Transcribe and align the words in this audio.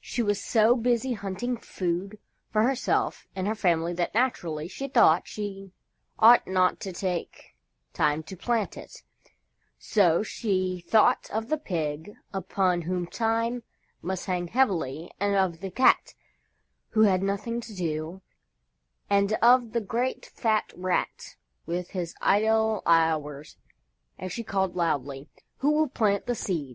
She 0.00 0.22
was 0.22 0.42
so 0.42 0.76
busy 0.76 1.12
hunting 1.12 1.58
food 1.58 2.18
for 2.50 2.62
herself 2.62 3.26
and 3.36 3.46
her 3.46 3.54
family 3.54 3.92
that, 3.92 4.14
naturally, 4.14 4.66
she 4.66 4.88
thought 4.88 5.28
she 5.28 5.72
ought 6.18 6.46
not 6.46 6.80
to 6.80 6.92
take 6.94 7.54
time 7.92 8.22
to 8.22 8.34
plant 8.34 8.78
it. 8.78 9.02
So 9.78 10.22
she 10.22 10.82
thought 10.88 11.28
of 11.30 11.50
the 11.50 11.58
Pig 11.58 12.14
upon 12.32 12.80
whom 12.80 13.06
time 13.06 13.62
must 14.00 14.24
hang 14.24 14.48
heavily 14.48 15.10
and 15.20 15.36
of 15.36 15.60
the 15.60 15.70
Cat 15.70 16.14
who 16.92 17.02
had 17.02 17.22
nothing 17.22 17.60
to 17.60 17.74
do, 17.74 18.22
and 19.10 19.34
of 19.42 19.72
the 19.74 19.82
great 19.82 20.24
fat 20.24 20.72
Rat 20.74 21.36
with 21.66 21.90
his 21.90 22.14
idle 22.22 22.82
hours, 22.86 23.58
and 24.18 24.32
she 24.32 24.42
called 24.42 24.76
loudly: 24.76 25.28
"Who 25.58 25.72
will 25.72 25.88
plant 25.88 26.24
the 26.24 26.34
Seed?" 26.34 26.62